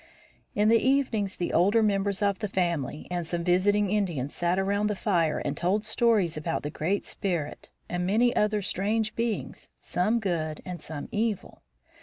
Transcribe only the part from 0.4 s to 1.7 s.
]In the evenings the